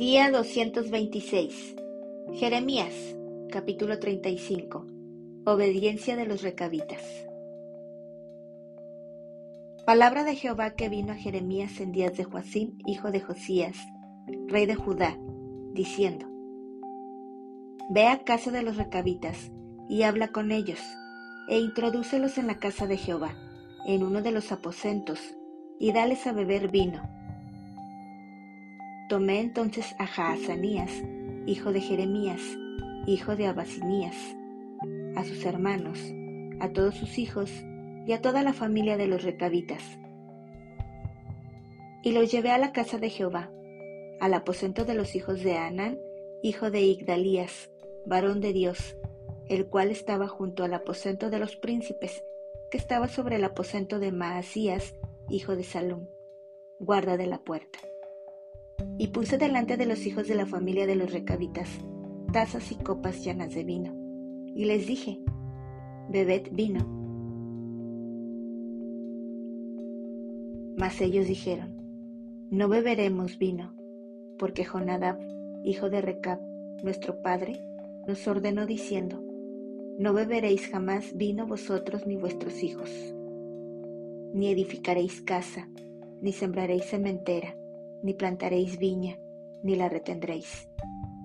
Día 0.00 0.30
226. 0.30 1.76
Jeremías, 2.32 2.94
capítulo 3.50 3.98
35. 3.98 4.86
Obediencia 5.44 6.16
de 6.16 6.24
los 6.24 6.40
recabitas. 6.40 7.02
Palabra 9.84 10.24
de 10.24 10.36
Jehová 10.36 10.70
que 10.70 10.88
vino 10.88 11.12
a 11.12 11.16
Jeremías 11.16 11.78
en 11.80 11.92
días 11.92 12.16
de 12.16 12.24
Joacim, 12.24 12.78
hijo 12.86 13.10
de 13.10 13.20
Josías, 13.20 13.76
rey 14.48 14.64
de 14.64 14.74
Judá, 14.74 15.18
diciendo: 15.74 16.24
Ve 17.90 18.06
a 18.06 18.24
casa 18.24 18.50
de 18.50 18.62
los 18.62 18.78
recabitas 18.78 19.52
y 19.86 20.04
habla 20.04 20.28
con 20.28 20.50
ellos, 20.50 20.80
e 21.50 21.58
introdúcelos 21.58 22.38
en 22.38 22.46
la 22.46 22.56
casa 22.56 22.86
de 22.86 22.96
Jehová, 22.96 23.34
en 23.84 24.02
uno 24.02 24.22
de 24.22 24.30
los 24.30 24.50
aposentos, 24.50 25.20
y 25.78 25.92
dales 25.92 26.26
a 26.26 26.32
beber 26.32 26.70
vino 26.70 27.19
Tomé 29.10 29.40
entonces 29.40 29.96
a 29.98 30.06
Jaazanías, 30.06 30.92
hijo 31.44 31.72
de 31.72 31.80
Jeremías, 31.80 32.40
hijo 33.08 33.34
de 33.34 33.48
Abasinías, 33.48 34.14
a 35.16 35.24
sus 35.24 35.44
hermanos, 35.44 35.98
a 36.60 36.68
todos 36.68 36.94
sus 36.94 37.18
hijos 37.18 37.50
y 38.06 38.12
a 38.12 38.20
toda 38.20 38.44
la 38.44 38.52
familia 38.52 38.96
de 38.96 39.08
los 39.08 39.24
recabitas. 39.24 39.82
Y 42.04 42.12
los 42.12 42.30
llevé 42.30 42.52
a 42.52 42.58
la 42.58 42.70
casa 42.70 42.98
de 42.98 43.10
Jehová, 43.10 43.50
al 44.20 44.32
aposento 44.32 44.84
de 44.84 44.94
los 44.94 45.16
hijos 45.16 45.42
de 45.42 45.56
Anán, 45.56 45.98
hijo 46.44 46.70
de 46.70 46.82
Igdalías, 46.82 47.68
varón 48.06 48.40
de 48.40 48.52
Dios, 48.52 48.96
el 49.48 49.66
cual 49.66 49.90
estaba 49.90 50.28
junto 50.28 50.62
al 50.62 50.72
aposento 50.72 51.30
de 51.30 51.40
los 51.40 51.56
príncipes, 51.56 52.22
que 52.70 52.78
estaba 52.78 53.08
sobre 53.08 53.34
el 53.34 53.42
aposento 53.42 53.98
de 53.98 54.12
Maasías, 54.12 54.94
hijo 55.28 55.56
de 55.56 55.64
Salum, 55.64 56.06
guarda 56.78 57.16
de 57.16 57.26
la 57.26 57.38
puerta. 57.38 57.89
Y 59.00 59.06
puse 59.06 59.38
delante 59.38 59.78
de 59.78 59.86
los 59.86 60.04
hijos 60.04 60.28
de 60.28 60.34
la 60.34 60.44
familia 60.44 60.86
de 60.86 60.94
los 60.94 61.10
recabitas 61.10 61.70
tazas 62.34 62.70
y 62.70 62.74
copas 62.74 63.24
llenas 63.24 63.54
de 63.54 63.64
vino. 63.64 63.94
Y 64.54 64.66
les 64.66 64.86
dije, 64.86 65.18
bebed 66.10 66.48
vino. 66.52 66.86
Mas 70.76 71.00
ellos 71.00 71.26
dijeron, 71.26 71.78
no 72.50 72.68
beberemos 72.68 73.38
vino, 73.38 73.72
porque 74.38 74.64
Jonadab, 74.64 75.18
hijo 75.64 75.88
de 75.88 76.02
Recab, 76.02 76.38
nuestro 76.82 77.22
padre, 77.22 77.58
nos 78.06 78.28
ordenó 78.28 78.66
diciendo, 78.66 79.24
no 79.98 80.12
beberéis 80.12 80.68
jamás 80.68 81.16
vino 81.16 81.46
vosotros 81.46 82.06
ni 82.06 82.16
vuestros 82.16 82.62
hijos, 82.62 82.90
ni 84.34 84.48
edificaréis 84.48 85.22
casa, 85.22 85.70
ni 86.20 86.32
sembraréis 86.34 86.84
cementera, 86.84 87.56
ni 88.02 88.14
plantaréis 88.14 88.78
viña, 88.78 89.16
ni 89.62 89.76
la 89.76 89.88
retendréis, 89.88 90.68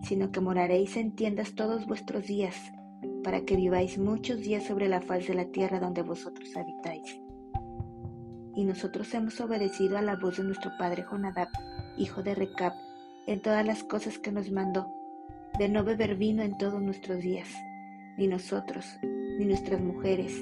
sino 0.03 0.31
que 0.31 0.41
moraréis 0.41 0.97
en 0.97 1.15
tiendas 1.15 1.55
todos 1.55 1.85
vuestros 1.85 2.27
días, 2.27 2.55
para 3.23 3.41
que 3.41 3.55
viváis 3.55 3.97
muchos 3.97 4.41
días 4.41 4.63
sobre 4.65 4.87
la 4.87 5.01
faz 5.01 5.27
de 5.27 5.33
la 5.33 5.45
tierra 5.45 5.79
donde 5.79 6.01
vosotros 6.01 6.55
habitáis. 6.55 7.19
Y 8.55 8.63
nosotros 8.63 9.13
hemos 9.13 9.39
obedecido 9.41 9.97
a 9.97 10.01
la 10.01 10.15
voz 10.15 10.37
de 10.37 10.43
nuestro 10.43 10.71
padre 10.77 11.03
Jonadab, 11.09 11.49
hijo 11.97 12.23
de 12.23 12.35
Recab, 12.35 12.73
en 13.27 13.41
todas 13.41 13.65
las 13.65 13.83
cosas 13.83 14.17
que 14.19 14.31
nos 14.31 14.51
mandó, 14.51 14.87
de 15.57 15.69
no 15.69 15.83
beber 15.83 16.15
vino 16.15 16.43
en 16.43 16.57
todos 16.57 16.81
nuestros 16.81 17.21
días, 17.21 17.49
ni 18.17 18.27
nosotros, 18.27 18.85
ni 19.01 19.45
nuestras 19.45 19.81
mujeres, 19.81 20.33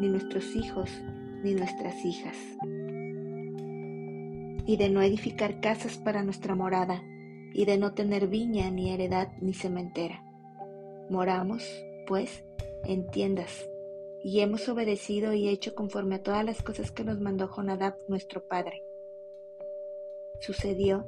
ni 0.00 0.08
nuestros 0.08 0.54
hijos, 0.54 0.90
ni 1.42 1.54
nuestras 1.54 2.04
hijas 2.04 2.36
y 4.66 4.76
de 4.76 4.88
no 4.90 5.02
edificar 5.02 5.60
casas 5.60 5.98
para 5.98 6.22
nuestra 6.22 6.54
morada, 6.54 7.02
y 7.52 7.64
de 7.64 7.78
no 7.78 7.94
tener 7.94 8.28
viña, 8.28 8.70
ni 8.70 8.92
heredad, 8.92 9.28
ni 9.40 9.52
cementera. 9.54 10.24
Moramos, 11.08 11.64
pues, 12.06 12.44
en 12.84 13.10
tiendas, 13.10 13.68
y 14.22 14.40
hemos 14.40 14.68
obedecido 14.68 15.32
y 15.32 15.48
hecho 15.48 15.74
conforme 15.74 16.16
a 16.16 16.22
todas 16.22 16.44
las 16.44 16.62
cosas 16.62 16.90
que 16.90 17.04
nos 17.04 17.20
mandó 17.20 17.48
Jonadab 17.48 17.94
nuestro 18.08 18.46
padre. 18.46 18.84
Sucedió, 20.40 21.04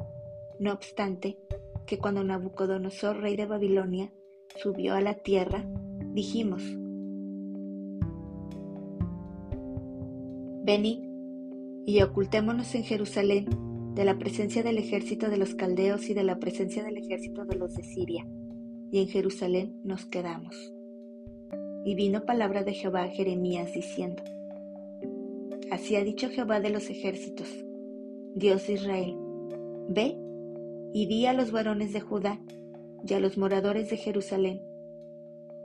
no 0.58 0.72
obstante, 0.72 1.38
que 1.86 1.98
cuando 1.98 2.24
Nabucodonosor, 2.24 3.20
rey 3.20 3.36
de 3.36 3.46
Babilonia, 3.46 4.12
subió 4.56 4.94
a 4.94 5.00
la 5.00 5.14
tierra, 5.14 5.64
dijimos, 6.12 6.62
Venid 10.64 11.11
y 11.86 12.02
ocultémonos 12.02 12.74
en 12.74 12.84
Jerusalén 12.84 13.46
de 13.94 14.04
la 14.04 14.18
presencia 14.18 14.62
del 14.62 14.78
ejército 14.78 15.28
de 15.28 15.36
los 15.36 15.54
caldeos 15.54 16.08
y 16.08 16.14
de 16.14 16.22
la 16.22 16.38
presencia 16.38 16.82
del 16.84 16.96
ejército 16.96 17.44
de 17.44 17.56
los 17.56 17.74
de 17.74 17.82
Siria, 17.82 18.26
y 18.90 19.00
en 19.00 19.08
Jerusalén 19.08 19.80
nos 19.84 20.06
quedamos. 20.06 20.72
Y 21.84 21.94
vino 21.94 22.24
palabra 22.24 22.62
de 22.62 22.74
Jehová 22.74 23.02
a 23.02 23.08
Jeremías 23.08 23.72
diciendo, 23.74 24.22
Así 25.70 25.96
ha 25.96 26.04
dicho 26.04 26.28
Jehová 26.28 26.60
de 26.60 26.70
los 26.70 26.88
ejércitos, 26.88 27.48
Dios 28.34 28.66
de 28.66 28.74
Israel, 28.74 29.16
ve 29.88 30.16
y 30.94 31.06
di 31.06 31.26
a 31.26 31.32
los 31.32 31.50
varones 31.50 31.92
de 31.92 32.00
Judá 32.00 32.40
y 33.06 33.14
a 33.14 33.20
los 33.20 33.36
moradores 33.36 33.90
de 33.90 33.96
Jerusalén, 33.96 34.62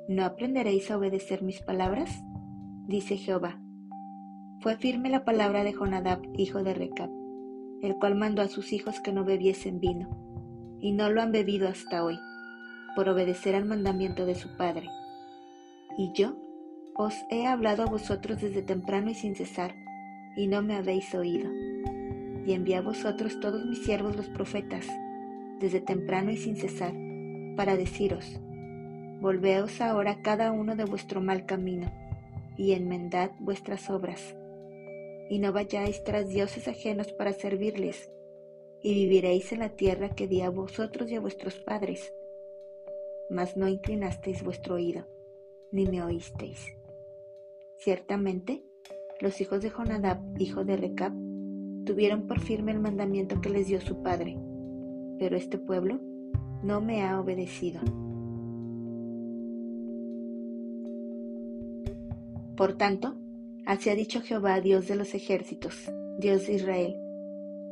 ¿no 0.08 0.26
aprenderéis 0.26 0.90
a 0.90 0.98
obedecer 0.98 1.44
mis 1.44 1.62
palabras? 1.62 2.10
Dice 2.88 3.18
Jehová 3.18 3.62
fue 4.59 4.75
firme 4.75 5.09
la 5.09 5.23
palabra 5.23 5.63
de 5.63 5.72
Jonadab, 5.72 6.22
hijo 6.35 6.63
de 6.63 6.73
Recab, 6.73 7.12
el 7.81 7.95
cual 7.95 8.16
mandó 8.16 8.41
a 8.41 8.47
sus 8.47 8.73
hijos 8.73 9.00
que 9.00 9.13
no 9.13 9.23
bebiesen 9.23 9.79
vino, 9.79 10.09
y 10.79 10.94
no 10.94 11.12
lo 11.12 11.22
han 11.22 11.31
bebido 11.31 11.68
hasta 11.68 12.03
hoy, 12.03 12.18
por 12.95 13.07
obedecer 13.07 13.53
al 13.53 13.66
mandamiento 13.66 14.25
de 14.25 14.34
su 14.34 14.57
padre. 14.57 14.90
Y 15.95 16.12
yo 16.13 16.35
os 16.95 17.13
he 17.29 17.45
hablado 17.45 17.84
a 17.84 17.88
vosotros 17.88 18.41
desde 18.41 18.63
temprano 18.63 19.12
y 19.12 19.13
sin 19.13 19.35
cesar, 19.35 19.75
y 20.35 20.47
no 20.47 20.63
me 20.63 20.75
habéis 20.75 21.13
oído. 21.13 21.51
Y 22.45 22.53
envié 22.53 22.78
a 22.78 22.81
vosotros 22.81 23.39
todos 23.39 23.63
mis 23.66 23.84
siervos 23.84 24.16
los 24.16 24.28
profetas, 24.29 24.88
desde 25.59 25.81
temprano 25.81 26.31
y 26.31 26.38
sin 26.38 26.56
cesar, 26.56 26.94
para 27.56 27.78
deciros, 27.78 28.39
Volveos 29.19 29.81
ahora 29.81 30.22
cada 30.22 30.51
uno 30.51 30.75
de 30.75 30.85
vuestro 30.85 31.22
mal 31.22 31.45
camino, 31.45 31.91
y 32.56 32.74
enmendad 32.74 33.31
vuestras 33.39 33.89
obras 33.89 34.35
y 35.30 35.40
no 35.40 35.52
vayáis 35.54 36.04
tras 36.04 36.30
dioses 36.30 36.68
ajenos 36.68 37.12
para 37.12 37.34
servirles, 37.34 38.12
y 38.82 38.94
viviréis 38.94 39.52
en 39.52 39.60
la 39.60 39.70
tierra 39.70 40.10
que 40.10 40.28
di 40.28 40.42
a 40.42 40.50
vosotros 40.50 41.10
y 41.12 41.16
a 41.16 41.20
vuestros 41.20 41.56
padres. 41.56 42.14
Mas 43.30 43.58
no 43.58 43.68
inclinasteis 43.68 44.44
vuestro 44.44 44.76
oído, 44.76 45.06
ni 45.72 45.86
me 45.86 46.04
oísteis. 46.04 46.74
Ciertamente, 47.80 48.64
los 49.20 49.42
hijos 49.42 49.62
de 49.62 49.70
Jonadab, 49.70 50.20
hijo 50.40 50.64
de 50.64 50.78
Recab, 50.78 51.14
tuvieron 51.86 52.28
por 52.28 52.40
firme 52.40 52.72
el 52.72 52.80
mandamiento 52.80 53.42
que 53.42 53.50
les 53.50 53.68
dio 53.68 53.82
su 53.82 54.02
padre, 54.02 54.38
pero 55.20 55.36
este 55.36 55.58
pueblo 55.58 56.00
no 56.64 56.82
me 56.82 57.04
ha 57.04 57.20
obedecido. 57.20 57.82
Por 62.56 62.74
tanto, 62.74 63.16
Así 63.68 63.90
ha 63.90 63.96
dicho 63.96 64.22
Jehová, 64.22 64.62
Dios 64.62 64.88
de 64.88 64.96
los 64.96 65.14
ejércitos, 65.14 65.92
Dios 66.20 66.48
de 66.48 66.54
Israel. 66.54 66.96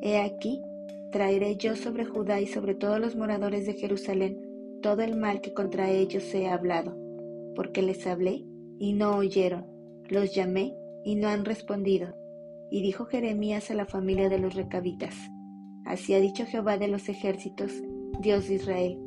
He 0.02 0.20
aquí, 0.20 0.62
traeré 1.10 1.56
yo 1.56 1.78
sobre 1.78 2.04
Judá 2.04 2.42
y 2.42 2.48
sobre 2.48 2.76
todos 2.76 3.00
los 3.00 3.16
moradores 3.16 3.66
de 3.66 3.76
Jerusalén 3.76 4.42
todo 4.82 5.04
el 5.04 5.16
mal 5.16 5.40
que 5.40 5.54
contra 5.54 5.90
ellos 5.90 6.34
he 6.34 6.50
hablado, 6.50 6.94
porque 7.56 7.82
les 7.82 8.06
hablé 8.08 8.44
y 8.78 8.92
no 8.92 9.16
oyeron, 9.16 9.68
los 10.10 10.36
llamé 10.36 10.76
y 11.06 11.16
no 11.16 11.30
han 11.30 11.46
respondido. 11.46 12.14
Y 12.70 12.82
dijo 12.82 13.06
Jeremías 13.06 13.72
a 13.72 13.74
la 13.74 13.86
familia 13.86 14.28
de 14.28 14.40
los 14.40 14.53
recabitas, 14.53 15.16
Así 15.86 16.14
ha 16.14 16.20
dicho 16.20 16.46
Jehová 16.46 16.78
de 16.78 16.90
los 16.90 17.08
ejércitos, 17.08 17.72
Dios 18.20 18.50
de 18.50 18.56
Israel, 18.56 19.00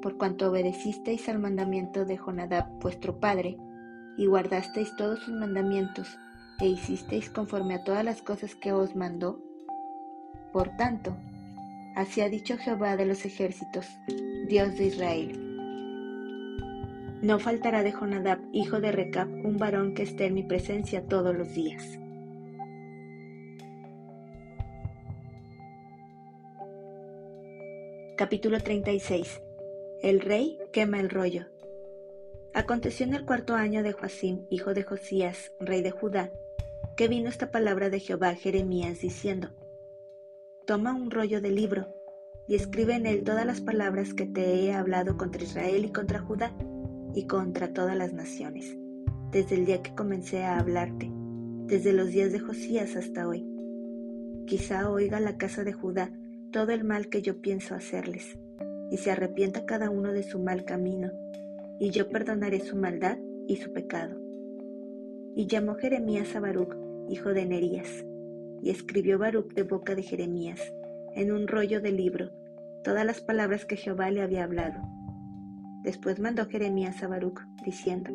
por 0.00 0.16
cuanto 0.16 0.48
obedecisteis 0.48 1.28
al 1.28 1.38
mandamiento 1.38 2.06
de 2.06 2.16
Jonadab 2.16 2.80
vuestro 2.80 3.20
padre, 3.20 3.58
y 4.16 4.24
guardasteis 4.24 4.96
todos 4.96 5.20
sus 5.20 5.34
mandamientos, 5.34 6.18
e 6.60 6.66
hicisteis 6.66 7.30
conforme 7.30 7.74
a 7.74 7.84
todas 7.84 8.04
las 8.04 8.22
cosas 8.22 8.54
que 8.54 8.72
os 8.72 8.94
mandó? 8.94 9.40
Por 10.52 10.76
tanto, 10.76 11.16
así 11.96 12.20
ha 12.20 12.28
dicho 12.28 12.58
Jehová 12.58 12.96
de 12.96 13.06
los 13.06 13.24
ejércitos, 13.24 13.86
Dios 14.48 14.76
de 14.76 14.86
Israel. 14.86 15.50
No 17.22 17.38
faltará 17.38 17.82
de 17.82 17.92
Jonadab, 17.92 18.40
hijo 18.52 18.80
de 18.80 18.92
Recab, 18.92 19.28
un 19.28 19.58
varón 19.58 19.94
que 19.94 20.02
esté 20.02 20.26
en 20.26 20.34
mi 20.34 20.42
presencia 20.42 21.06
todos 21.06 21.36
los 21.36 21.52
días. 21.54 21.98
Capítulo 28.16 28.60
36. 28.60 29.40
El 30.02 30.20
rey 30.20 30.58
quema 30.72 31.00
el 31.00 31.08
rollo. 31.08 31.46
Aconteció 32.52 33.06
en 33.06 33.14
el 33.14 33.24
cuarto 33.24 33.54
año 33.54 33.82
de 33.82 33.92
Joacim, 33.92 34.46
hijo 34.50 34.74
de 34.74 34.82
Josías, 34.82 35.52
rey 35.60 35.82
de 35.82 35.90
Judá, 35.90 36.30
que 37.00 37.08
vino 37.08 37.30
esta 37.30 37.50
palabra 37.50 37.88
de 37.88 37.98
Jehová 37.98 38.28
a 38.28 38.34
Jeremías 38.34 39.00
diciendo, 39.00 39.48
Toma 40.66 40.92
un 40.92 41.10
rollo 41.10 41.40
de 41.40 41.50
libro 41.50 41.86
y 42.46 42.56
escribe 42.56 42.94
en 42.94 43.06
él 43.06 43.24
todas 43.24 43.46
las 43.46 43.62
palabras 43.62 44.12
que 44.12 44.26
te 44.26 44.56
he 44.56 44.74
hablado 44.74 45.16
contra 45.16 45.42
Israel 45.42 45.86
y 45.86 45.92
contra 45.92 46.18
Judá 46.18 46.54
y 47.14 47.26
contra 47.26 47.72
todas 47.72 47.96
las 47.96 48.12
naciones, 48.12 48.76
desde 49.30 49.54
el 49.54 49.64
día 49.64 49.80
que 49.80 49.94
comencé 49.94 50.42
a 50.42 50.58
hablarte, 50.58 51.10
desde 51.68 51.94
los 51.94 52.08
días 52.08 52.32
de 52.32 52.40
Josías 52.40 52.94
hasta 52.96 53.26
hoy. 53.26 53.48
Quizá 54.46 54.90
oiga 54.90 55.20
la 55.20 55.38
casa 55.38 55.64
de 55.64 55.72
Judá 55.72 56.12
todo 56.52 56.70
el 56.72 56.84
mal 56.84 57.08
que 57.08 57.22
yo 57.22 57.40
pienso 57.40 57.74
hacerles, 57.74 58.38
y 58.90 58.98
se 58.98 59.10
arrepienta 59.10 59.64
cada 59.64 59.88
uno 59.88 60.12
de 60.12 60.22
su 60.22 60.38
mal 60.38 60.66
camino, 60.66 61.10
y 61.78 61.92
yo 61.92 62.10
perdonaré 62.10 62.60
su 62.60 62.76
maldad 62.76 63.16
y 63.48 63.56
su 63.56 63.72
pecado. 63.72 64.20
Y 65.34 65.46
llamó 65.46 65.76
Jeremías 65.76 66.36
a 66.36 66.40
Baruch, 66.40 66.89
hijo 67.08 67.30
de 67.30 67.46
Nerías, 67.46 68.04
y 68.62 68.70
escribió 68.70 69.18
Baruch 69.18 69.54
de 69.54 69.62
boca 69.62 69.94
de 69.94 70.02
Jeremías, 70.02 70.60
en 71.14 71.32
un 71.32 71.48
rollo 71.48 71.80
de 71.80 71.92
libro, 71.92 72.30
todas 72.84 73.04
las 73.04 73.20
palabras 73.20 73.64
que 73.64 73.76
Jehová 73.76 74.10
le 74.10 74.22
había 74.22 74.44
hablado. 74.44 74.80
Después 75.82 76.20
mandó 76.20 76.46
Jeremías 76.46 77.02
a 77.02 77.08
Baruch, 77.08 77.40
diciendo, 77.64 78.10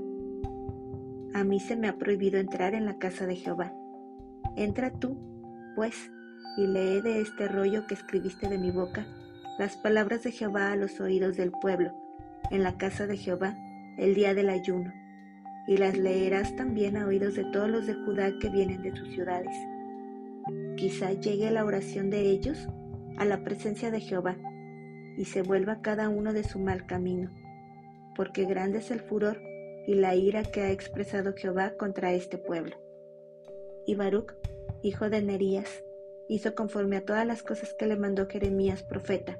A 1.33 1.43
mí 1.43 1.59
se 1.59 1.75
me 1.75 1.87
ha 1.87 1.97
prohibido 1.97 2.39
entrar 2.39 2.73
en 2.73 2.85
la 2.85 2.97
casa 2.97 3.25
de 3.25 3.35
Jehová. 3.35 3.73
Entra 4.55 4.91
tú, 4.91 5.17
pues, 5.75 6.11
y 6.57 6.67
lee 6.67 7.01
de 7.01 7.21
este 7.21 7.47
rollo 7.47 7.87
que 7.87 7.95
escribiste 7.95 8.47
de 8.47 8.57
mi 8.57 8.71
boca 8.71 9.05
las 9.57 9.77
palabras 9.77 10.23
de 10.23 10.31
Jehová 10.31 10.71
a 10.71 10.75
los 10.75 10.99
oídos 10.99 11.37
del 11.37 11.51
pueblo, 11.51 11.93
en 12.51 12.63
la 12.63 12.77
casa 12.77 13.07
de 13.07 13.17
Jehová, 13.17 13.57
el 13.97 14.13
día 14.13 14.33
del 14.33 14.49
ayuno, 14.49 14.93
y 15.67 15.77
las 15.77 15.97
leerás 15.97 16.56
también 16.56 16.97
a 16.97 17.07
oídos 17.07 17.35
de 17.35 17.45
todos 17.45 17.69
los 17.69 17.88
de 17.88 17.94
Judá 17.94 18.31
que 18.39 18.50
vienen 18.50 18.81
de 18.81 18.95
sus 18.95 19.09
ciudades. 19.09 19.56
Quizá 20.75 21.13
llegue 21.13 21.50
la 21.51 21.65
oración 21.65 22.09
de 22.09 22.21
ellos 22.29 22.67
a 23.17 23.25
la 23.25 23.44
presencia 23.44 23.91
de 23.91 24.00
Jehová, 24.00 24.38
y 25.17 25.25
se 25.25 25.41
vuelva 25.41 25.81
cada 25.81 26.09
uno 26.09 26.33
de 26.33 26.44
su 26.44 26.59
mal 26.59 26.85
camino, 26.85 27.31
porque 28.15 28.45
grande 28.45 28.79
es 28.79 28.91
el 28.91 29.00
furor 29.00 29.41
y 29.88 29.95
la 29.95 30.15
ira 30.15 30.44
que 30.44 30.62
ha 30.62 30.71
expresado 30.71 31.33
Jehová 31.35 31.73
contra 31.77 32.13
este 32.13 32.38
pueblo. 32.38 32.75
Y 33.85 33.95
Baruch, 33.95 34.33
hijo 34.81 35.09
de 35.09 35.21
Nerías, 35.21 35.83
hizo 36.27 36.56
conforme 36.56 36.97
a 36.97 37.06
todas 37.06 37.25
las 37.25 37.44
cosas 37.44 37.73
que 37.73 37.88
le 37.88 37.95
mandó 37.95 38.27
Jeremías 38.27 38.83
profeta, 38.83 39.39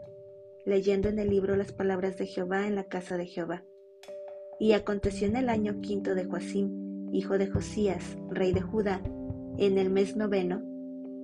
leyendo 0.66 1.10
en 1.10 1.20
el 1.20 1.30
libro 1.30 1.56
las 1.56 1.72
palabras 1.72 2.18
de 2.18 2.28
Jehová 2.28 2.68
en 2.68 2.76
la 2.76 2.86
casa 2.86 3.18
de 3.18 3.26
Jehová. 3.26 3.64
Y 4.60 4.74
aconteció 4.74 5.28
en 5.28 5.36
el 5.36 5.50
año 5.50 5.82
quinto 5.82 6.16
de 6.16 6.26
Joacim, 6.26 7.12
hijo 7.12 7.38
de 7.38 7.48
Josías, 7.48 8.18
rey 8.30 8.54
de 8.54 8.62
Judá, 8.62 9.02
en 9.58 9.78
el 9.78 9.90
mes 9.90 10.16
noveno, 10.16 10.62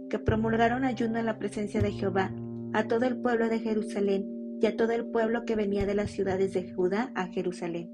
que 0.10 0.20
promulgaron 0.20 0.84
ayuno 0.84 1.20
en 1.20 1.26
la 1.26 1.40
presencia 1.40 1.82
de 1.82 1.92
Jehová 1.92 2.34
a 2.74 2.88
todo 2.88 3.06
el 3.06 3.18
pueblo 3.18 3.50
de 3.50 3.60
Jerusalén 3.60 4.58
y 4.62 4.66
a 4.66 4.76
todo 4.76 4.92
el 4.92 5.06
pueblo 5.06 5.46
que 5.46 5.56
venía 5.56 5.86
de 5.86 5.96
las 5.96 6.12
ciudades 6.12 6.54
de 6.54 6.72
Judá 6.72 7.12
a 7.16 7.28
Jerusalén. 7.28 7.90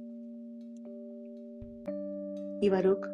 Y 2.59 2.69
Baruch 2.69 3.05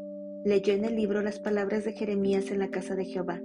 leyó 0.45 0.73
en 0.73 0.85
el 0.85 0.95
libro 0.95 1.21
las 1.21 1.39
palabras 1.39 1.83
de 1.83 1.93
Jeremías 1.93 2.49
en 2.51 2.59
la 2.59 2.69
casa 2.69 2.95
de 2.95 3.05
Jehová, 3.05 3.41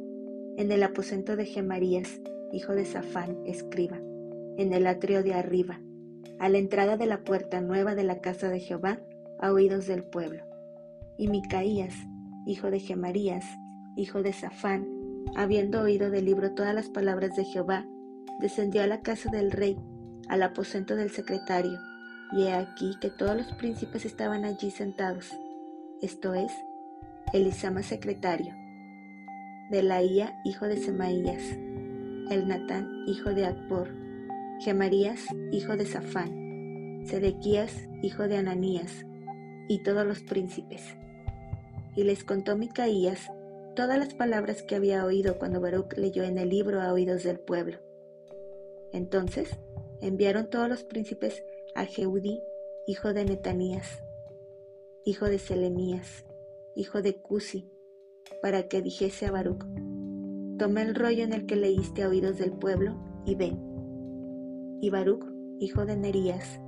en 0.57 0.73
el 0.73 0.83
aposento 0.83 1.37
de 1.37 1.45
Gemarías, 1.45 2.21
hijo 2.53 2.75
de 2.75 2.85
Safán, 2.85 3.39
escriba, 3.47 4.01
en 4.57 4.73
el 4.73 4.87
atrio 4.87 5.23
de 5.23 5.35
arriba, 5.35 5.81
a 6.39 6.49
la 6.49 6.59
entrada 6.59 6.97
de 6.97 7.07
la 7.07 7.25
puerta 7.25 7.61
nueva 7.61 7.95
de 7.95 8.05
la 8.05 8.21
casa 8.21 8.49
de 8.49 8.61
Jehová, 8.61 9.01
a 9.41 9.53
oídos 9.53 9.87
del 9.87 10.05
pueblo. 10.05 10.43
Y 11.17 11.29
Micaías, 11.29 11.95
hijo 12.47 12.71
de 12.71 12.81
Gemarías, 12.81 13.45
hijo 13.97 14.23
de 14.23 14.33
Safán, 14.33 14.87
habiendo 15.37 15.83
oído 15.83 16.11
del 16.11 16.25
libro 16.25 16.55
todas 16.55 16.75
las 16.75 16.89
palabras 16.89 17.37
de 17.37 17.45
Jehová, 17.45 17.87
descendió 18.41 18.83
a 18.83 18.87
la 18.87 19.01
casa 19.03 19.31
del 19.31 19.51
rey 19.51 19.77
al 20.29 20.43
aposento 20.43 20.95
del 20.95 21.11
secretario, 21.11 21.79
y 22.33 22.45
he 22.45 22.53
aquí 22.53 22.97
que 23.01 23.11
todos 23.11 23.37
los 23.37 23.53
príncipes 23.55 24.05
estaban 24.05 24.45
allí 24.45 24.71
sentados, 24.71 25.33
esto 26.03 26.35
es, 26.35 26.53
Elisama 27.33 27.83
secretario, 27.83 28.55
Delaía 29.71 30.39
hijo 30.45 30.67
de 30.67 30.77
Semaías, 30.77 31.43
el 32.31 32.47
Natán 32.47 32.89
hijo 33.07 33.31
de 33.31 33.47
Akbor, 33.47 33.89
Gemarías 34.61 35.21
hijo 35.53 35.77
de 35.77 35.87
Safán, 35.87 37.03
Sedequías 37.07 37.89
hijo 38.03 38.27
de 38.27 38.37
Ananías, 38.37 39.07
y 39.69 39.83
todos 39.83 40.05
los 40.05 40.21
príncipes. 40.21 40.83
Y 41.95 42.03
les 42.03 42.25
contó 42.25 42.57
Micaías 42.57 43.31
todas 43.77 43.99
las 43.99 44.15
palabras 44.15 44.63
que 44.63 44.75
había 44.75 45.05
oído 45.05 45.39
cuando 45.39 45.61
Baruch 45.61 45.97
leyó 45.97 46.25
en 46.25 46.39
el 46.39 46.49
libro 46.49 46.81
a 46.81 46.93
oídos 46.93 47.23
del 47.23 47.39
pueblo. 47.39 47.79
Entonces 48.93 49.51
enviaron 50.01 50.51
todos 50.51 50.69
los 50.69 50.83
príncipes 50.83 51.45
a 51.77 51.85
Jeudí, 51.85 52.43
hijo 52.87 53.13
de 53.13 53.25
Netanías, 53.25 54.03
hijo 55.05 55.27
de 55.27 55.39
Selemías, 55.39 56.25
hijo 56.75 57.03
de 57.03 57.15
Cusi, 57.15 57.71
para 58.43 58.69
que 58.69 58.83
dijese 58.83 59.27
a 59.27 59.31
Baruch, 59.31 59.65
toma 60.59 60.83
el 60.83 60.95
rollo 60.95 61.23
en 61.23 61.33
el 61.33 61.47
que 61.47 61.57
leíste 61.57 62.03
a 62.03 62.09
oídos 62.09 62.39
del 62.39 62.53
pueblo 62.53 62.97
y 63.25 63.37
ven. 63.37 63.68
Y 64.81 64.91
Baruch, 64.91 65.27
hijo 65.59 65.85
de 65.85 65.97
Nerías, 65.97 66.61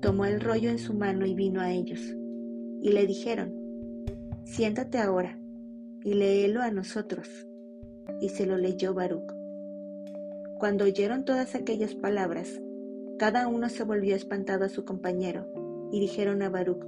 tomó 0.00 0.24
el 0.24 0.40
rollo 0.40 0.70
en 0.70 0.78
su 0.78 0.94
mano 0.94 1.26
y 1.26 1.34
vino 1.34 1.60
a 1.60 1.72
ellos. 1.72 2.00
Y 2.80 2.92
le 2.92 3.06
dijeron, 3.06 3.52
siéntate 4.44 4.98
ahora 4.98 5.38
y 6.04 6.14
léelo 6.14 6.62
a 6.62 6.70
nosotros. 6.70 7.28
Y 8.20 8.28
se 8.30 8.46
lo 8.46 8.56
leyó 8.56 8.94
Baruch. 8.94 9.32
Cuando 10.58 10.84
oyeron 10.84 11.24
todas 11.24 11.54
aquellas 11.54 11.94
palabras, 11.94 12.60
cada 13.18 13.48
uno 13.48 13.68
se 13.68 13.84
volvió 13.84 14.14
espantado 14.14 14.64
a 14.64 14.68
su 14.68 14.84
compañero, 14.84 15.46
y 15.90 16.00
dijeron 16.00 16.42
a 16.42 16.50
Baruch, 16.50 16.84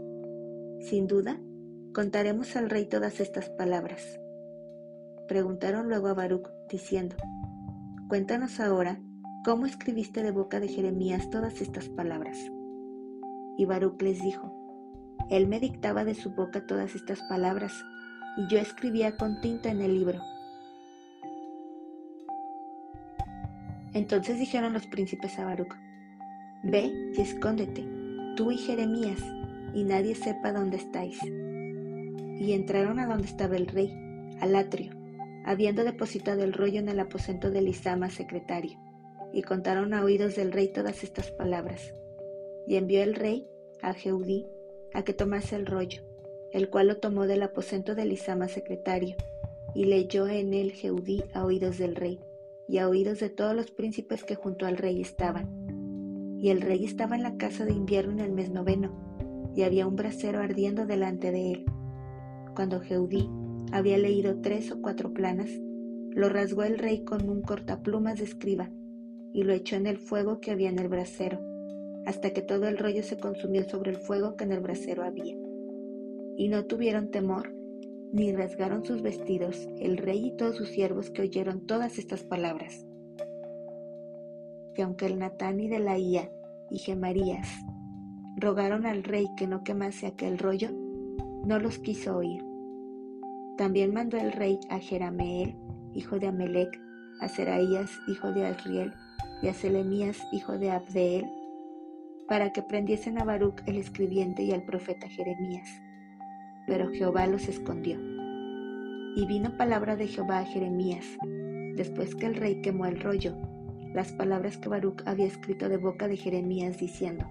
Sin 0.80 1.06
duda, 1.06 1.40
contaremos 1.92 2.56
al 2.56 2.70
rey 2.70 2.86
todas 2.86 3.20
estas 3.20 3.50
palabras. 3.50 4.20
Preguntaron 5.26 5.88
luego 5.88 6.08
a 6.08 6.14
Baruch, 6.14 6.48
diciendo, 6.68 7.16
Cuéntanos 8.08 8.58
ahora 8.60 9.00
cómo 9.44 9.64
escribiste 9.64 10.22
de 10.22 10.32
boca 10.32 10.60
de 10.60 10.68
Jeremías 10.68 11.30
todas 11.30 11.60
estas 11.60 11.88
palabras. 11.88 12.36
Y 13.56 13.64
Baruch 13.64 14.00
les 14.02 14.20
dijo, 14.22 14.52
Él 15.30 15.48
me 15.48 15.60
dictaba 15.60 16.04
de 16.04 16.14
su 16.14 16.30
boca 16.30 16.66
todas 16.66 16.94
estas 16.94 17.22
palabras, 17.22 17.72
y 18.36 18.46
yo 18.52 18.58
escribía 18.58 19.16
con 19.16 19.40
tinta 19.40 19.70
en 19.70 19.80
el 19.80 19.94
libro. 19.94 20.20
Entonces 23.94 24.38
dijeron 24.38 24.72
los 24.72 24.86
príncipes 24.86 25.38
a 25.38 25.44
Baruch, 25.44 25.74
Ve 26.62 26.92
y 27.16 27.20
escóndete, 27.20 27.86
tú 28.36 28.50
y 28.50 28.58
Jeremías, 28.58 29.20
y 29.74 29.84
nadie 29.84 30.14
sepa 30.14 30.52
dónde 30.52 30.76
estáis. 30.76 31.18
Y 31.22 32.52
entraron 32.52 32.98
a 32.98 33.06
donde 33.06 33.26
estaba 33.26 33.56
el 33.56 33.66
rey, 33.66 33.90
al 34.40 34.54
atrio, 34.54 34.92
habiendo 35.46 35.82
depositado 35.82 36.42
el 36.44 36.52
rollo 36.52 36.78
en 36.78 36.88
el 36.88 37.00
aposento 37.00 37.50
de 37.50 37.62
Lisama, 37.62 38.10
secretario, 38.10 38.78
y 39.32 39.42
contaron 39.42 39.94
a 39.94 40.04
oídos 40.04 40.36
del 40.36 40.52
rey 40.52 40.68
todas 40.68 41.04
estas 41.04 41.30
palabras. 41.30 41.94
Y 42.66 42.76
envió 42.76 43.02
el 43.02 43.14
rey 43.14 43.46
a 43.82 43.94
Jeudí 43.94 44.46
a 44.92 45.02
que 45.02 45.12
tomase 45.12 45.56
el 45.56 45.66
rollo, 45.66 46.02
el 46.52 46.68
cual 46.68 46.88
lo 46.88 46.96
tomó 46.98 47.26
del 47.26 47.42
aposento 47.42 47.94
de 47.94 48.04
Lisama, 48.04 48.48
secretario, 48.48 49.16
y 49.74 49.84
leyó 49.84 50.26
en 50.26 50.52
él 50.52 50.72
Jeudí 50.72 51.22
a 51.32 51.44
oídos 51.44 51.78
del 51.78 51.94
rey, 51.94 52.20
y 52.68 52.78
a 52.78 52.88
oídos 52.88 53.20
de 53.20 53.30
todos 53.30 53.54
los 53.54 53.70
príncipes 53.70 54.24
que 54.24 54.34
junto 54.34 54.66
al 54.66 54.76
rey 54.76 55.00
estaban 55.00 55.60
y 56.40 56.48
el 56.48 56.62
rey 56.62 56.84
estaba 56.84 57.16
en 57.16 57.22
la 57.22 57.36
casa 57.36 57.66
de 57.66 57.72
invierno 57.72 58.12
en 58.12 58.20
el 58.20 58.32
mes 58.32 58.50
noveno, 58.50 58.90
y 59.54 59.62
había 59.62 59.86
un 59.86 59.94
brasero 59.94 60.40
ardiendo 60.40 60.86
delante 60.86 61.30
de 61.32 61.52
él. 61.52 61.66
Cuando 62.54 62.80
Jeudí 62.80 63.28
había 63.72 63.98
leído 63.98 64.40
tres 64.40 64.72
o 64.72 64.80
cuatro 64.80 65.12
planas, 65.12 65.50
lo 66.10 66.30
rasgó 66.30 66.62
el 66.62 66.78
rey 66.78 67.04
con 67.04 67.28
un 67.28 67.42
cortaplumas 67.42 68.18
de 68.18 68.24
escriba, 68.24 68.70
y 69.32 69.42
lo 69.42 69.52
echó 69.52 69.76
en 69.76 69.86
el 69.86 69.98
fuego 69.98 70.40
que 70.40 70.50
había 70.50 70.70
en 70.70 70.78
el 70.78 70.88
brasero, 70.88 71.40
hasta 72.06 72.32
que 72.32 72.42
todo 72.42 72.68
el 72.68 72.78
rollo 72.78 73.02
se 73.02 73.18
consumió 73.18 73.68
sobre 73.68 73.92
el 73.92 73.98
fuego 73.98 74.36
que 74.36 74.44
en 74.44 74.52
el 74.52 74.60
brasero 74.60 75.04
había. 75.04 75.36
Y 76.36 76.48
no 76.48 76.64
tuvieron 76.66 77.10
temor, 77.10 77.54
ni 78.12 78.32
rasgaron 78.32 78.84
sus 78.84 79.02
vestidos 79.02 79.68
el 79.78 79.96
rey 79.96 80.26
y 80.26 80.36
todos 80.36 80.56
sus 80.56 80.68
siervos 80.68 81.10
que 81.10 81.22
oyeron 81.22 81.66
todas 81.66 81.98
estas 81.98 82.24
palabras 82.24 82.86
que 84.74 84.82
aunque 84.82 85.06
el 85.06 85.18
Natán 85.18 85.60
y 85.60 85.68
Delaía 85.68 86.30
y 86.70 86.78
Gemarías 86.78 87.48
rogaron 88.36 88.86
al 88.86 89.02
rey 89.02 89.26
que 89.36 89.46
no 89.46 89.62
quemase 89.64 90.06
aquel 90.06 90.38
rollo, 90.38 90.70
no 91.44 91.58
los 91.58 91.78
quiso 91.78 92.16
oír. 92.16 92.42
También 93.56 93.92
mandó 93.92 94.16
el 94.16 94.32
rey 94.32 94.58
a 94.70 94.78
Jerameel, 94.78 95.56
hijo 95.94 96.18
de 96.18 96.28
Amelec, 96.28 96.80
a 97.20 97.28
Seraías, 97.28 97.90
hijo 98.08 98.32
de 98.32 98.46
Asriel, 98.46 98.94
y 99.42 99.48
a 99.48 99.54
Selemías, 99.54 100.18
hijo 100.32 100.58
de 100.58 100.70
Abdeel, 100.70 101.26
para 102.28 102.52
que 102.52 102.62
prendiesen 102.62 103.18
a 103.18 103.24
Baruch 103.24 103.62
el 103.66 103.76
escribiente 103.76 104.42
y 104.42 104.52
al 104.52 104.64
profeta 104.64 105.08
Jeremías. 105.08 105.68
Pero 106.66 106.90
Jehová 106.90 107.26
los 107.26 107.48
escondió. 107.48 107.98
Y 109.16 109.26
vino 109.26 109.56
palabra 109.56 109.96
de 109.96 110.06
Jehová 110.06 110.40
a 110.40 110.44
Jeremías, 110.44 111.04
después 111.74 112.14
que 112.14 112.26
el 112.26 112.36
rey 112.36 112.60
quemó 112.62 112.86
el 112.86 113.00
rollo, 113.00 113.34
las 113.92 114.12
palabras 114.12 114.58
que 114.58 114.68
Baruch 114.68 115.02
había 115.06 115.26
escrito 115.26 115.68
de 115.68 115.78
boca 115.78 116.06
de 116.06 116.16
Jeremías 116.16 116.78
diciendo, 116.78 117.26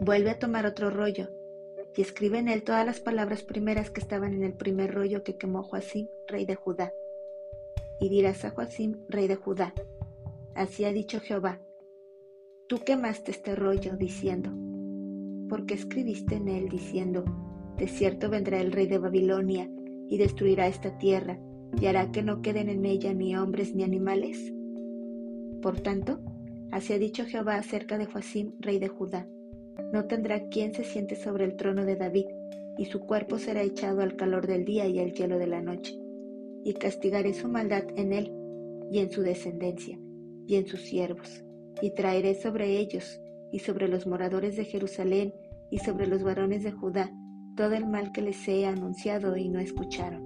Vuelve 0.00 0.30
a 0.30 0.38
tomar 0.38 0.64
otro 0.64 0.90
rollo 0.90 1.28
y 1.96 2.00
escribe 2.00 2.38
en 2.38 2.48
él 2.48 2.62
todas 2.62 2.86
las 2.86 3.00
palabras 3.00 3.42
primeras 3.42 3.90
que 3.90 4.00
estaban 4.00 4.32
en 4.32 4.44
el 4.44 4.54
primer 4.54 4.94
rollo 4.94 5.24
que 5.24 5.36
quemó 5.36 5.64
Joacim, 5.64 6.06
rey 6.28 6.46
de 6.46 6.54
Judá. 6.54 6.92
Y 8.00 8.08
dirás 8.08 8.44
a 8.44 8.50
Joacim, 8.50 8.96
rey 9.08 9.26
de 9.26 9.36
Judá, 9.36 9.74
así 10.54 10.84
ha 10.84 10.92
dicho 10.92 11.20
Jehová, 11.20 11.60
tú 12.68 12.78
quemaste 12.84 13.30
este 13.30 13.56
rollo 13.56 13.96
diciendo, 13.96 14.50
porque 15.48 15.74
escribiste 15.74 16.36
en 16.36 16.48
él 16.48 16.68
diciendo, 16.68 17.24
de 17.76 17.88
cierto 17.88 18.28
vendrá 18.28 18.60
el 18.60 18.72
rey 18.72 18.86
de 18.86 18.98
Babilonia 18.98 19.68
y 20.08 20.18
destruirá 20.18 20.66
esta 20.66 20.98
tierra 20.98 21.38
y 21.80 21.86
hará 21.86 22.10
que 22.10 22.22
no 22.22 22.42
queden 22.42 22.68
en 22.68 22.84
ella 22.84 23.12
ni 23.14 23.36
hombres 23.36 23.74
ni 23.74 23.82
animales? 23.82 24.52
Por 25.62 25.80
tanto, 25.80 26.20
así 26.70 26.92
ha 26.92 26.98
dicho 26.98 27.24
Jehová 27.24 27.56
acerca 27.56 27.98
de 27.98 28.06
Joacim, 28.06 28.52
rey 28.60 28.78
de 28.78 28.88
Judá. 28.88 29.26
No 29.92 30.06
tendrá 30.06 30.48
quien 30.48 30.74
se 30.74 30.84
siente 30.84 31.16
sobre 31.16 31.44
el 31.44 31.56
trono 31.56 31.84
de 31.84 31.96
David, 31.96 32.26
y 32.76 32.84
su 32.86 33.00
cuerpo 33.00 33.38
será 33.38 33.62
echado 33.62 34.02
al 34.02 34.16
calor 34.16 34.46
del 34.46 34.64
día 34.64 34.86
y 34.86 34.98
al 34.98 35.12
hielo 35.12 35.38
de 35.38 35.46
la 35.46 35.60
noche. 35.60 35.98
Y 36.68 36.74
castigaré 36.74 37.32
su 37.32 37.48
maldad 37.48 37.84
en 37.96 38.12
él, 38.12 38.30
y 38.92 38.98
en 38.98 39.10
su 39.10 39.22
descendencia, 39.22 39.98
y 40.46 40.56
en 40.56 40.66
sus 40.66 40.82
siervos, 40.82 41.42
y 41.80 41.94
traeré 41.94 42.34
sobre 42.34 42.76
ellos, 42.76 43.22
y 43.50 43.60
sobre 43.60 43.88
los 43.88 44.06
moradores 44.06 44.54
de 44.54 44.66
Jerusalén, 44.66 45.32
y 45.70 45.78
sobre 45.78 46.06
los 46.06 46.22
varones 46.22 46.64
de 46.64 46.72
Judá, 46.72 47.10
todo 47.56 47.72
el 47.72 47.86
mal 47.86 48.12
que 48.12 48.20
les 48.20 48.46
he 48.46 48.66
anunciado 48.66 49.38
y 49.38 49.48
no 49.48 49.60
escucharon. 49.60 50.22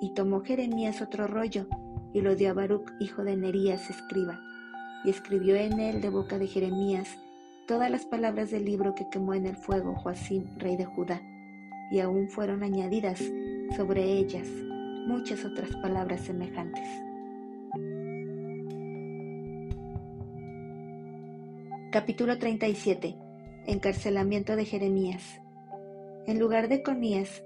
Y 0.00 0.14
tomó 0.14 0.42
Jeremías 0.42 1.02
otro 1.02 1.26
rollo 1.26 1.66
y 2.14 2.20
lo 2.20 2.36
dio 2.36 2.50
a 2.50 2.54
Baruch, 2.54 2.88
hijo 3.00 3.24
de 3.24 3.36
Nerías, 3.36 3.90
escriba, 3.90 4.38
y 5.04 5.10
escribió 5.10 5.56
en 5.56 5.80
él 5.80 6.00
de 6.00 6.08
boca 6.08 6.38
de 6.38 6.46
Jeremías 6.46 7.08
todas 7.66 7.90
las 7.90 8.06
palabras 8.06 8.52
del 8.52 8.64
libro 8.64 8.94
que 8.94 9.08
quemó 9.10 9.34
en 9.34 9.46
el 9.46 9.56
fuego 9.56 9.96
Joacim, 9.96 10.44
rey 10.56 10.76
de 10.76 10.84
Judá, 10.84 11.20
y 11.90 11.98
aún 11.98 12.28
fueron 12.28 12.62
añadidas 12.62 13.20
sobre 13.76 14.04
ellas 14.04 14.46
muchas 15.06 15.44
otras 15.44 15.74
palabras 15.76 16.20
semejantes. 16.22 16.86
Capítulo 21.90 22.38
37. 22.38 23.16
Encarcelamiento 23.66 24.56
de 24.56 24.64
Jeremías. 24.64 25.22
En 26.26 26.38
lugar 26.38 26.68
de 26.68 26.82
Conías, 26.82 27.42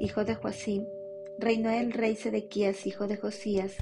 hijo 0.00 0.24
de 0.24 0.34
Joacim, 0.34 0.84
reinó 1.38 1.70
el 1.70 1.92
rey 1.92 2.16
Sedequías, 2.16 2.86
hijo 2.86 3.06
de 3.06 3.16
Josías, 3.16 3.76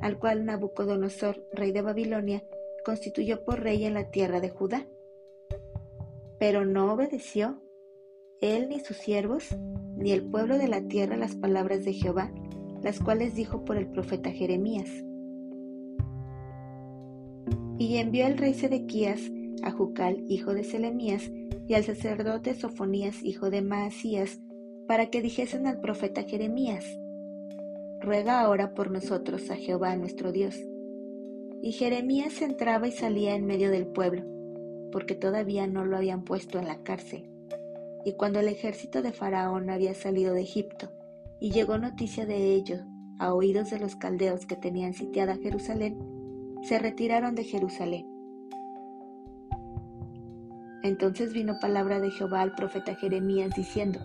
al 0.00 0.18
cual 0.18 0.44
Nabucodonosor, 0.44 1.46
rey 1.52 1.72
de 1.72 1.82
Babilonia, 1.82 2.42
constituyó 2.84 3.44
por 3.44 3.60
rey 3.60 3.84
en 3.84 3.94
la 3.94 4.10
tierra 4.10 4.40
de 4.40 4.50
Judá. 4.50 4.86
Pero 6.38 6.64
no 6.64 6.92
obedeció 6.92 7.62
él 8.40 8.68
ni 8.68 8.80
sus 8.80 8.96
siervos, 8.96 9.54
ni 10.02 10.12
el 10.12 10.24
pueblo 10.24 10.58
de 10.58 10.68
la 10.68 10.82
tierra 10.82 11.16
las 11.16 11.36
palabras 11.36 11.84
de 11.84 11.92
Jehová, 11.92 12.32
las 12.82 12.98
cuales 12.98 13.34
dijo 13.34 13.64
por 13.64 13.76
el 13.76 13.86
profeta 13.86 14.30
Jeremías. 14.30 14.90
Y 17.78 17.96
envió 17.96 18.26
el 18.26 18.36
rey 18.36 18.54
Sedequías 18.54 19.20
a 19.62 19.70
Jucal, 19.70 20.24
hijo 20.28 20.54
de 20.54 20.64
Selemías, 20.64 21.30
y 21.68 21.74
al 21.74 21.84
sacerdote 21.84 22.54
Sofonías, 22.54 23.22
hijo 23.22 23.50
de 23.50 23.62
Maasías, 23.62 24.40
para 24.88 25.06
que 25.06 25.22
dijesen 25.22 25.66
al 25.66 25.80
profeta 25.80 26.24
Jeremías, 26.24 26.84
ruega 28.00 28.40
ahora 28.40 28.74
por 28.74 28.90
nosotros 28.90 29.48
a 29.50 29.56
Jehová 29.56 29.96
nuestro 29.96 30.32
Dios. 30.32 30.56
Y 31.62 31.72
Jeremías 31.72 32.42
entraba 32.42 32.88
y 32.88 32.92
salía 32.92 33.36
en 33.36 33.46
medio 33.46 33.70
del 33.70 33.86
pueblo, 33.86 34.24
porque 34.90 35.14
todavía 35.14 35.68
no 35.68 35.84
lo 35.84 35.96
habían 35.96 36.24
puesto 36.24 36.58
en 36.58 36.66
la 36.66 36.82
cárcel. 36.82 37.31
Y 38.04 38.14
cuando 38.14 38.40
el 38.40 38.48
ejército 38.48 39.02
de 39.02 39.12
Faraón 39.12 39.70
había 39.70 39.94
salido 39.94 40.34
de 40.34 40.42
Egipto, 40.42 40.90
y 41.40 41.50
llegó 41.50 41.78
noticia 41.78 42.26
de 42.26 42.54
ello 42.54 42.84
a 43.18 43.34
oídos 43.34 43.70
de 43.70 43.78
los 43.78 43.96
caldeos 43.96 44.46
que 44.46 44.56
tenían 44.56 44.94
sitiada 44.94 45.36
Jerusalén, 45.36 45.98
se 46.62 46.78
retiraron 46.78 47.34
de 47.34 47.44
Jerusalén. 47.44 48.06
Entonces 50.82 51.32
vino 51.32 51.58
palabra 51.60 52.00
de 52.00 52.10
Jehová 52.10 52.40
al 52.40 52.54
profeta 52.54 52.94
Jeremías 52.96 53.54
diciendo, 53.54 54.00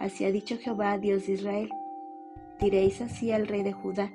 Así 0.00 0.24
ha 0.24 0.32
dicho 0.32 0.56
Jehová, 0.58 0.98
Dios 0.98 1.26
de 1.26 1.34
Israel, 1.34 1.70
diréis 2.60 3.00
así 3.00 3.30
al 3.30 3.46
rey 3.46 3.62
de 3.62 3.72
Judá, 3.72 4.10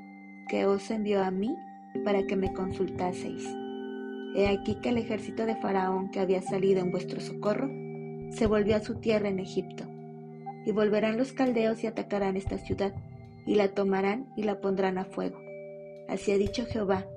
que 0.47 0.65
os 0.65 0.89
envió 0.89 1.23
a 1.23 1.31
mí 1.31 1.55
para 2.03 2.25
que 2.25 2.35
me 2.35 2.53
consultaseis. 2.53 3.47
He 4.35 4.47
aquí 4.47 4.75
que 4.75 4.89
el 4.89 4.97
ejército 4.97 5.45
de 5.45 5.55
Faraón 5.55 6.09
que 6.09 6.19
había 6.19 6.41
salido 6.41 6.81
en 6.81 6.91
vuestro 6.91 7.19
socorro, 7.19 7.69
se 8.31 8.47
volvió 8.47 8.75
a 8.75 8.81
su 8.81 8.95
tierra 8.95 9.29
en 9.29 9.39
Egipto. 9.39 9.85
Y 10.65 10.71
volverán 10.71 11.17
los 11.17 11.33
caldeos 11.33 11.83
y 11.83 11.87
atacarán 11.87 12.35
esta 12.37 12.57
ciudad, 12.57 12.93
y 13.45 13.55
la 13.55 13.73
tomarán 13.73 14.27
y 14.35 14.43
la 14.43 14.59
pondrán 14.59 14.97
a 14.97 15.05
fuego. 15.05 15.39
Así 16.07 16.31
ha 16.31 16.37
dicho 16.37 16.65
Jehová, 16.65 17.07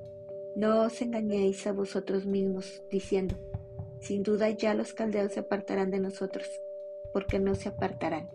no 0.57 0.83
os 0.83 1.01
engañéis 1.03 1.67
a 1.67 1.73
vosotros 1.73 2.27
mismos, 2.27 2.83
diciendo, 2.91 3.37
sin 4.01 4.23
duda 4.23 4.51
ya 4.51 4.75
los 4.75 4.93
caldeos 4.93 5.33
se 5.33 5.41
apartarán 5.41 5.91
de 5.91 6.01
nosotros, 6.01 6.49
porque 7.13 7.39
no 7.39 7.55
se 7.55 7.69
apartarán 7.69 8.31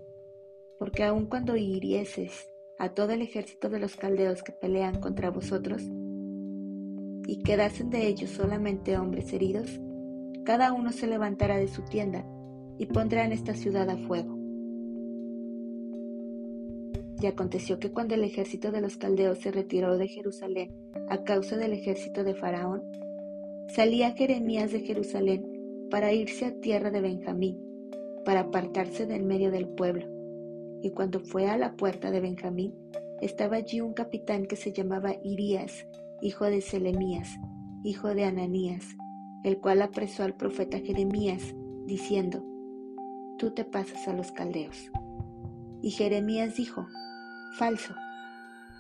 porque 0.78 1.04
aun 1.04 1.26
cuando 1.26 1.56
hirieses 1.56 2.50
a 2.78 2.90
todo 2.90 3.12
el 3.12 3.22
ejército 3.22 3.70
de 3.70 3.80
los 3.80 3.96
caldeos 3.96 4.44
que 4.44 4.52
pelean 4.52 5.00
contra 5.00 5.30
vosotros, 5.30 5.82
y 7.28 7.42
quedasen 7.44 7.90
de 7.90 8.08
ellos 8.08 8.32
solamente 8.32 8.98
hombres 8.98 9.32
heridos, 9.34 9.80
cada 10.44 10.74
uno 10.74 10.92
se 10.92 11.08
levantará 11.08 11.58
de 11.58 11.68
su 11.68 11.82
tienda 11.84 12.26
y 12.78 12.86
pondrá 12.88 13.26
en 13.26 13.32
esta 13.32 13.54
ciudad 13.54 13.90
a 13.90 13.98
fuego. 13.98 14.38
Y 17.22 17.26
aconteció 17.28 17.80
que 17.80 17.92
cuando 17.92 18.16
el 18.16 18.24
ejército 18.24 18.72
de 18.72 18.82
los 18.82 18.98
caldeos 18.98 19.40
se 19.40 19.52
retiró 19.52 19.98
de 19.98 20.08
Jerusalén 20.08 20.72
a 21.10 21.24
causa 21.24 21.58
del 21.58 21.74
ejército 21.74 22.24
de 22.24 22.36
Faraón, 22.36 22.84
salía 23.70 24.12
Jeremías 24.12 24.72
de 24.72 24.82
Jerusalén 24.82 25.46
para 25.90 26.12
irse 26.14 26.46
a 26.46 26.60
tierra 26.60 26.92
de 26.92 27.02
Benjamín, 27.02 27.58
para 28.26 28.42
apartarse 28.42 29.06
del 29.06 29.24
medio 29.24 29.52
del 29.52 29.68
pueblo 29.68 30.16
y 30.86 30.92
cuando 30.92 31.20
fue 31.20 31.48
a 31.50 31.58
la 31.58 31.76
puerta 31.76 32.12
de 32.12 32.20
Benjamín, 32.20 32.76
estaba 33.20 33.56
allí 33.56 33.82
un 33.82 33.94
capitán 33.94 34.46
que 34.46 34.56
se 34.56 34.72
llamaba 34.72 35.16
Irías, 35.24 35.88
hijo 36.22 36.46
de 36.46 36.62
Selemías, 36.62 37.28
hijo 37.84 38.14
de 38.14 38.26
Ananías, 38.26 38.96
el 39.44 39.58
cual 39.60 39.82
apresó 39.82 40.22
al 40.22 40.36
profeta 40.36 40.78
Jeremías, 40.78 41.56
diciendo, 41.88 42.46
Tú 43.38 43.52
te 43.52 43.66
pasas 43.66 44.08
a 44.08 44.14
los 44.14 44.32
caldeos. 44.32 44.90
Y 45.82 45.92
Jeremías 45.92 46.56
dijo, 46.56 46.88
Falso, 47.58 47.94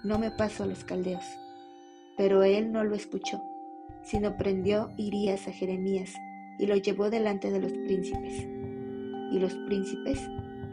no 0.05 0.17
me 0.17 0.31
paso 0.31 0.63
a 0.63 0.65
los 0.65 0.85
caldeos. 0.85 1.25
Pero 2.15 2.43
él 2.43 2.71
no 2.71 2.85
lo 2.85 2.95
escuchó, 2.95 3.43
sino 4.03 4.37
prendió 4.37 4.91
Irías 4.97 5.47
a 5.49 5.51
Jeremías 5.51 6.13
y 6.57 6.67
lo 6.67 6.75
llevó 6.75 7.09
delante 7.09 7.51
de 7.51 7.59
los 7.59 7.73
príncipes. 7.73 8.47
Y 9.31 9.39
los 9.39 9.53
príncipes 9.67 10.21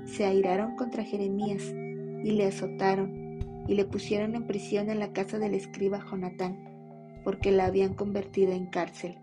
se 0.05 0.25
airaron 0.25 0.77
contra 0.77 1.03
Jeremías 1.03 1.65
y 1.65 2.31
le 2.31 2.47
azotaron 2.47 3.41
y 3.67 3.75
le 3.75 3.85
pusieron 3.85 4.37
en 4.37 4.47
prisión 4.47 4.91
en 4.91 5.01
la 5.01 5.13
casa 5.13 5.39
del 5.39 5.55
escriba 5.55 6.05
Jonatán, 6.09 6.57
porque 7.25 7.51
la 7.51 7.67
habían 7.67 7.95
convertido 7.95 8.53
en 8.53 8.67
cárcel. 8.67 9.17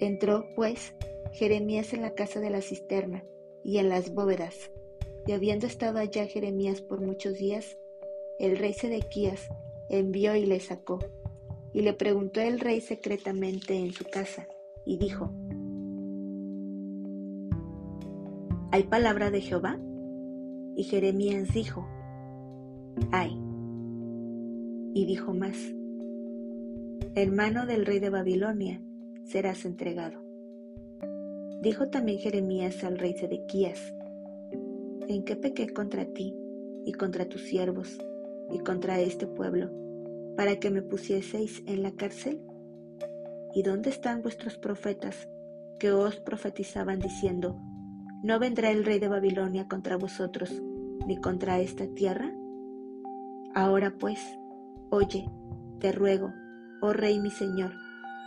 Entró, 0.00 0.46
pues, 0.54 0.94
Jeremías 1.32 1.92
en 1.92 2.02
la 2.02 2.14
casa 2.14 2.40
de 2.40 2.50
la 2.50 2.60
cisterna 2.60 3.24
y 3.64 3.78
en 3.78 3.88
las 3.88 4.12
bóvedas, 4.12 4.70
y 5.26 5.32
habiendo 5.32 5.66
estado 5.66 5.98
allá 5.98 6.26
Jeremías 6.26 6.80
por 6.80 7.00
muchos 7.00 7.34
días, 7.38 7.78
el 8.38 8.58
rey 8.58 8.72
Sedequías 8.72 9.48
envió 9.88 10.34
y 10.34 10.46
le 10.46 10.58
sacó, 10.60 10.98
y 11.72 11.82
le 11.82 11.92
preguntó 11.92 12.40
el 12.40 12.60
rey 12.60 12.80
secretamente 12.80 13.76
en 13.76 13.92
su 13.92 14.04
casa, 14.04 14.48
y 14.84 14.98
dijo, 14.98 15.30
¿Hay 18.72 18.84
palabra 18.84 19.30
de 19.30 19.42
Jehová? 19.42 19.78
Y 20.76 20.84
Jeremías 20.84 21.52
dijo, 21.52 21.86
Hay. 23.10 23.38
Y 24.94 25.04
dijo 25.04 25.34
más, 25.34 25.56
Hermano 27.14 27.66
del 27.66 27.84
rey 27.84 27.98
de 27.98 28.08
Babilonia, 28.08 28.82
serás 29.24 29.66
entregado. 29.66 30.21
Dijo 31.62 31.90
también 31.90 32.18
Jeremías 32.18 32.82
al 32.82 32.98
rey 32.98 33.14
Sedequías, 33.16 33.94
¿en 35.06 35.24
qué 35.24 35.36
pequé 35.36 35.72
contra 35.72 36.04
ti 36.06 36.36
y 36.84 36.92
contra 36.92 37.28
tus 37.28 37.42
siervos 37.42 37.98
y 38.50 38.58
contra 38.58 38.98
este 38.98 39.28
pueblo, 39.28 39.70
para 40.36 40.56
que 40.56 40.70
me 40.70 40.82
pusieseis 40.82 41.62
en 41.66 41.84
la 41.84 41.92
cárcel? 41.92 42.42
¿Y 43.54 43.62
dónde 43.62 43.90
están 43.90 44.22
vuestros 44.22 44.58
profetas 44.58 45.28
que 45.78 45.92
os 45.92 46.16
profetizaban 46.16 46.98
diciendo, 46.98 47.56
¿No 48.24 48.40
vendrá 48.40 48.72
el 48.72 48.84
rey 48.84 48.98
de 48.98 49.06
Babilonia 49.06 49.68
contra 49.68 49.96
vosotros, 49.96 50.50
ni 51.06 51.16
contra 51.16 51.60
esta 51.60 51.86
tierra? 51.94 52.32
Ahora 53.54 53.94
pues, 54.00 54.18
oye, 54.90 55.30
te 55.78 55.92
ruego, 55.92 56.32
oh 56.80 56.92
Rey 56.92 57.20
mi 57.20 57.30
Señor, 57.30 57.70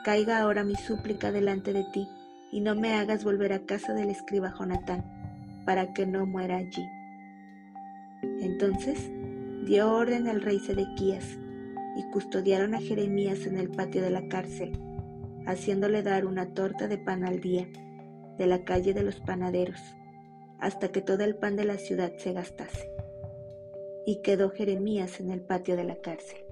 caiga 0.06 0.40
ahora 0.40 0.64
mi 0.64 0.76
súplica 0.76 1.34
delante 1.34 1.74
de 1.74 1.84
ti, 1.92 2.08
y 2.56 2.62
no 2.62 2.74
me 2.74 2.94
hagas 2.94 3.26
volver 3.26 3.52
a 3.52 3.66
casa 3.66 3.94
del 3.94 4.10
escriba 4.10 4.54
Jonatán, 4.58 5.04
para 5.66 5.92
que 5.94 6.06
no 6.06 6.26
muera 6.26 6.56
allí. 6.56 6.88
Entonces 8.40 9.12
dio 9.66 9.92
orden 9.92 10.30
al 10.30 10.42
rey 10.42 10.60
Sedequías, 10.60 11.38
y 11.98 12.04
custodiaron 12.14 12.74
a 12.74 12.80
Jeremías 12.80 13.46
en 13.46 13.58
el 13.58 13.70
patio 13.70 14.02
de 14.02 14.10
la 14.10 14.30
cárcel, 14.30 14.72
haciéndole 15.46 16.02
dar 16.02 16.26
una 16.26 16.54
torta 16.54 16.88
de 16.88 16.98
pan 16.98 17.26
al 17.26 17.42
día, 17.42 17.68
de 18.38 18.48
la 18.48 18.64
calle 18.64 18.94
de 18.94 19.04
los 19.04 19.20
panaderos, 19.20 19.82
hasta 20.58 20.94
que 20.94 21.02
todo 21.02 21.26
el 21.26 21.36
pan 21.36 21.58
de 21.58 21.66
la 21.66 21.78
ciudad 21.78 22.14
se 22.20 22.32
gastase. 22.32 22.90
Y 24.06 24.22
quedó 24.22 24.50
Jeremías 24.50 25.20
en 25.20 25.30
el 25.30 25.42
patio 25.42 25.76
de 25.76 25.84
la 25.84 25.98
cárcel. 25.98 26.45